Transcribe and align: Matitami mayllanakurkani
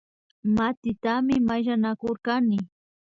Matitami 0.55 1.35
mayllanakurkani 1.47 2.57